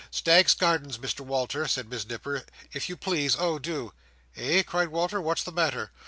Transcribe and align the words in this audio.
"Staggs's 0.09 0.55
Gardens, 0.57 0.97
Mr 0.97 1.19
Walter!" 1.19 1.67
said 1.67 1.87
Miss 1.87 2.07
Nipper; 2.09 2.41
"if 2.73 2.89
you 2.89 2.97
please, 2.97 3.35
oh 3.37 3.59
do!" 3.59 3.93
"Eh?" 4.35 4.63
cried 4.63 4.87
Walter; 4.87 5.21
"what 5.21 5.37
is 5.37 5.43
the 5.43 5.51
matter?" 5.51 5.91